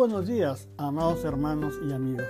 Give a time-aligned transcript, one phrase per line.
[0.00, 2.24] buenos días, amados hermanos y amigos.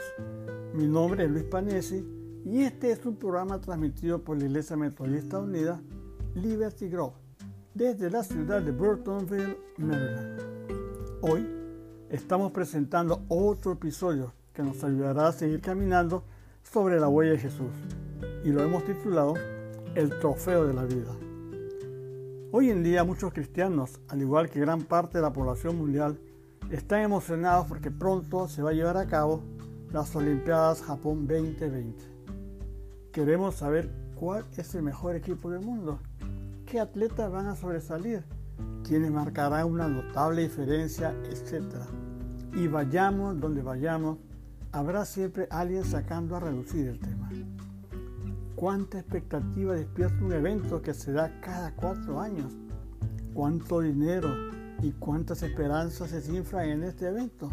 [0.74, 2.04] Mi nombre es Luis Panesi
[2.44, 5.80] y este es un programa transmitido por la Iglesia Metodista Unida
[6.34, 7.14] Liberty Grove
[7.72, 10.40] desde la ciudad de Burtonville, Maryland.
[11.20, 11.48] Hoy
[12.08, 16.24] estamos presentando otro episodio que nos ayudará a seguir caminando
[16.64, 17.70] sobre la huella de Jesús
[18.42, 19.34] y lo hemos titulado
[19.94, 21.14] El trofeo de la vida.
[22.50, 26.18] Hoy en día muchos cristianos, al igual que gran parte de la población mundial,
[26.70, 29.42] están emocionados porque pronto se va a llevar a cabo
[29.92, 32.04] las Olimpiadas Japón 2020.
[33.12, 35.98] Queremos saber cuál es el mejor equipo del mundo,
[36.66, 38.22] qué atletas van a sobresalir,
[38.84, 41.64] quiénes marcarán una notable diferencia, etc.
[42.54, 44.18] Y vayamos donde vayamos,
[44.70, 47.30] habrá siempre alguien sacando a reducir el tema.
[48.54, 52.52] ¿Cuánta expectativa despierta un evento que se da cada cuatro años?
[53.34, 54.28] ¿Cuánto dinero,
[54.82, 57.50] ¿Y cuántas esperanzas se cifran en este evento?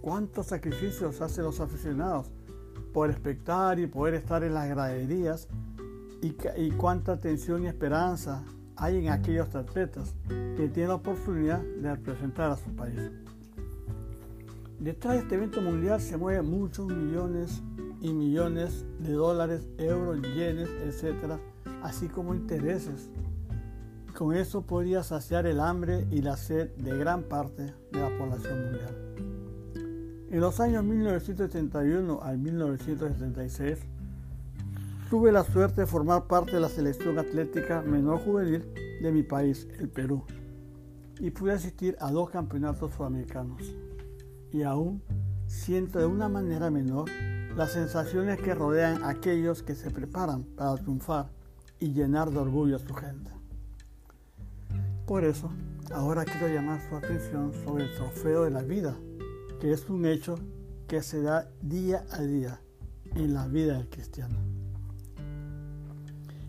[0.00, 2.30] ¿Cuántos sacrificios hacen los aficionados
[2.94, 5.48] por expectar y poder estar en las graderías?
[6.22, 8.42] ¿Y, cuánta atención y esperanza
[8.76, 13.10] hay en aquellos atletas que tienen la oportunidad de representar a su país?
[14.80, 17.62] Detrás de este evento mundial se mueven muchos millones
[18.00, 21.38] y millones de dólares, euros, yenes, etcétera,
[21.82, 23.10] así como intereses
[24.18, 28.64] con eso podría saciar el hambre y la sed de gran parte de la población
[28.64, 29.14] mundial.
[30.28, 33.78] En los años 1971 al 1976,
[35.08, 38.64] tuve la suerte de formar parte de la selección atlética menor juvenil
[39.00, 40.24] de mi país, el Perú,
[41.20, 43.62] y pude asistir a dos campeonatos sudamericanos.
[44.50, 45.00] Y aún
[45.46, 47.08] siento de una manera menor
[47.56, 51.30] las sensaciones que rodean a aquellos que se preparan para triunfar
[51.78, 53.37] y llenar de orgullo a su gente.
[55.08, 55.48] Por eso,
[55.90, 58.94] ahora quiero llamar su atención sobre el trofeo de la vida,
[59.58, 60.34] que es un hecho
[60.86, 62.60] que se da día a día
[63.14, 64.36] en la vida del cristiano.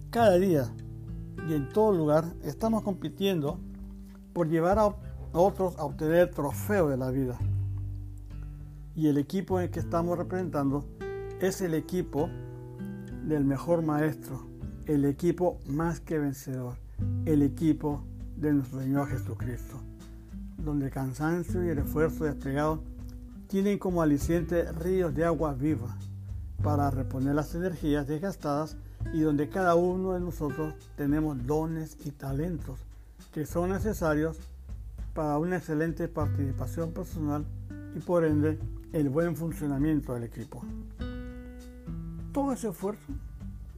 [0.09, 0.69] Cada día
[1.47, 3.61] y en todo lugar estamos compitiendo
[4.33, 4.93] por llevar a
[5.31, 7.39] otros a obtener el trofeo de la vida.
[8.93, 10.83] Y el equipo en el que estamos representando
[11.39, 12.29] es el equipo
[13.23, 14.45] del mejor maestro,
[14.85, 16.75] el equipo más que vencedor,
[17.23, 18.03] el equipo
[18.39, 19.79] de nuestro Señor Jesucristo,
[20.57, 22.81] donde el cansancio y el esfuerzo desplegado
[23.47, 25.95] tienen como aliciente ríos de agua viva
[26.63, 28.77] para reponer las energías desgastadas
[29.13, 32.79] y donde cada uno de nosotros tenemos dones y talentos
[33.33, 34.37] que son necesarios
[35.13, 37.45] para una excelente participación personal
[37.95, 38.59] y por ende
[38.93, 40.63] el buen funcionamiento del equipo.
[42.31, 43.11] Todo ese esfuerzo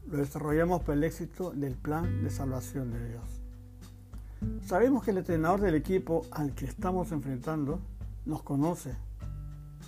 [0.10, 3.41] lo desarrollamos por el éxito del plan de salvación de Dios.
[4.66, 7.80] Sabemos que el entrenador del equipo al que estamos enfrentando
[8.26, 8.96] nos conoce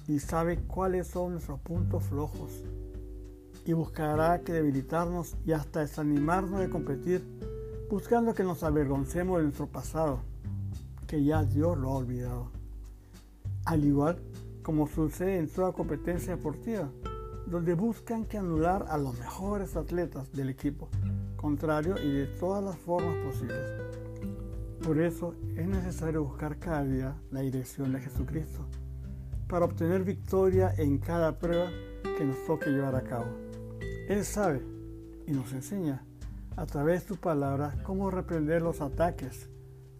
[0.07, 2.51] y sabe cuáles son nuestros puntos flojos
[3.65, 7.23] y buscará que debilitarnos y hasta desanimarnos de competir,
[7.89, 10.19] buscando que nos avergoncemos de nuestro pasado,
[11.07, 12.51] que ya Dios lo ha olvidado.
[13.65, 14.21] Al igual
[14.61, 16.89] como sucede en toda competencia deportiva,
[17.45, 20.89] donde buscan que anular a los mejores atletas del equipo
[21.35, 24.02] contrario y de todas las formas posibles.
[24.83, 28.67] Por eso es necesario buscar cada día la dirección de Jesucristo
[29.47, 31.69] para obtener victoria en cada prueba
[32.17, 33.27] que nos toque llevar a cabo.
[34.09, 34.61] Él sabe
[35.25, 36.03] y nos enseña
[36.57, 39.47] a través de su palabra cómo reprender los ataques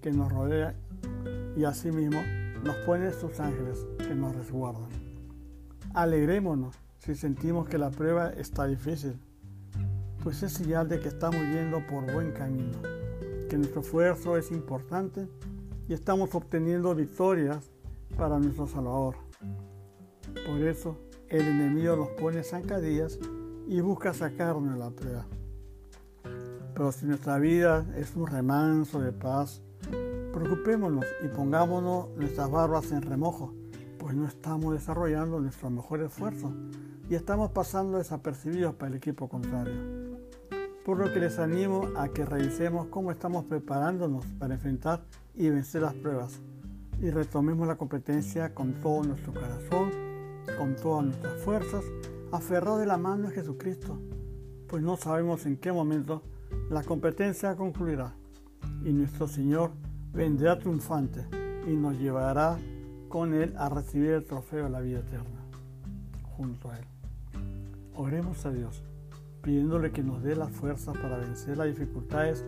[0.02, 0.76] que nos rodean
[1.56, 2.22] y asimismo
[2.62, 4.90] nos pone sus ángeles que nos resguardan.
[5.94, 9.18] Alegrémonos si sentimos que la prueba está difícil,
[10.22, 13.03] pues es señal de que estamos yendo por buen camino
[13.52, 15.28] nuestro esfuerzo es importante
[15.88, 17.72] y estamos obteniendo victorias
[18.18, 19.16] para nuestro Salvador.
[20.48, 20.98] Por eso
[21.30, 23.20] el enemigo nos pone zancadillas
[23.68, 25.26] y busca sacarnos de la prueba.
[26.74, 29.62] Pero si nuestra vida es un remanso de paz,
[30.34, 33.54] preocupémonos y pongámonos nuestras barbas en remojo,
[34.00, 36.52] pues no estamos desarrollando nuestro mejor esfuerzo
[37.10, 40.03] y estamos pasando desapercibidos para el equipo contrario
[40.86, 45.04] por lo que les animo a que revisemos cómo estamos preparándonos para enfrentar
[45.34, 46.40] y vencer las pruebas.
[47.02, 49.92] Y retomemos la competencia con todo nuestro corazón,
[50.58, 51.84] con todas nuestras fuerzas,
[52.32, 53.98] aferrado de la mano de Jesucristo,
[54.68, 56.22] pues no sabemos en qué momento
[56.70, 58.14] la competencia concluirá.
[58.84, 59.72] Y nuestro Señor
[60.14, 61.26] vendrá triunfante
[61.68, 62.58] y nos llevará
[63.08, 65.46] con Él a recibir el trofeo de la vida eterna,
[66.36, 66.86] junto a Él.
[67.96, 68.84] Oremos a Dios
[69.44, 72.44] pidiéndole que nos dé las fuerzas para vencer las dificultades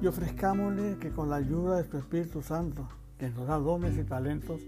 [0.00, 2.88] y ofrezcámosle que con la ayuda de su Espíritu Santo,
[3.18, 4.62] que nos da dones y talentos,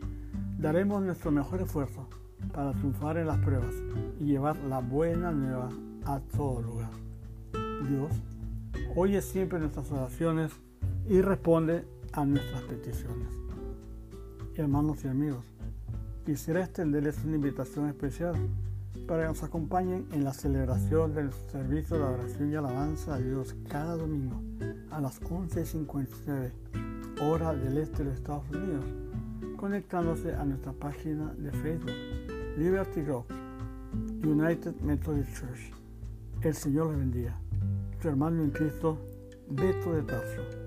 [0.62, 2.06] Daremos nuestro mejor esfuerzo
[2.52, 3.74] para triunfar en las pruebas
[4.20, 5.70] y llevar la buena nueva
[6.04, 6.90] a todo lugar.
[7.88, 8.12] Dios
[8.94, 10.52] oye siempre nuestras oraciones
[11.08, 13.26] y responde a nuestras peticiones.
[14.54, 15.44] Hermanos y amigos,
[16.24, 18.36] quisiera extenderles una invitación especial
[19.06, 23.54] para que nos acompañen en la celebración del servicio de oración y alabanza a Dios
[23.68, 24.40] cada domingo
[24.90, 26.52] a las 11.59
[27.20, 28.84] hora del este de los Estados Unidos,
[29.56, 31.92] conectándose a nuestra página de Facebook,
[32.56, 33.30] Liberty Rock,
[34.24, 35.72] United Methodist Church.
[36.42, 37.38] El Señor les bendiga.
[38.00, 38.98] Tu hermano en Cristo,
[39.48, 40.61] Beto de Tarso.